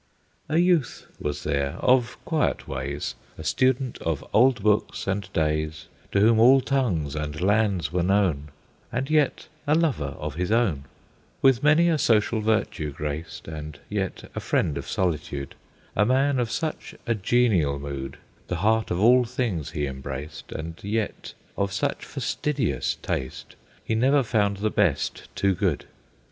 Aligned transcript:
A 0.49 0.57
youth 0.57 1.05
was 1.19 1.43
there, 1.43 1.73
of 1.77 2.17
quiet 2.25 2.67
ways, 2.67 3.13
A 3.37 3.43
Student 3.43 3.99
of 3.99 4.25
old 4.33 4.63
books 4.63 5.05
and 5.05 5.31
days, 5.31 5.89
To 6.11 6.19
whom 6.21 6.39
all 6.39 6.59
tongues 6.59 7.15
and 7.15 7.39
lands 7.39 7.93
were 7.93 8.01
known, 8.01 8.49
And 8.91 9.11
yet 9.11 9.47
a 9.67 9.75
lover 9.75 10.15
of 10.17 10.33
his 10.33 10.51
own; 10.51 10.85
With 11.43 11.61
many 11.61 11.87
a 11.87 11.99
social 11.99 12.41
virtue 12.41 12.91
graced, 12.91 13.47
And 13.47 13.77
yet 13.89 14.27
a 14.33 14.39
friend 14.39 14.75
of 14.75 14.89
solitude; 14.89 15.53
A 15.95 16.03
man 16.03 16.39
of 16.39 16.49
such 16.49 16.95
a 17.05 17.13
genial 17.13 17.77
mood 17.77 18.17
The 18.47 18.55
heart 18.65 18.89
of 18.89 18.99
all 18.99 19.23
things 19.23 19.69
he 19.69 19.85
embraced, 19.85 20.51
And 20.51 20.83
yet 20.83 21.35
of 21.55 21.71
such 21.71 22.03
fastidious 22.05 22.95
taste, 23.03 23.55
He 23.83 23.93
never 23.93 24.23
found 24.23 24.57
the 24.57 24.71
best 24.71 25.27
too 25.35 25.53
good. 25.53 25.85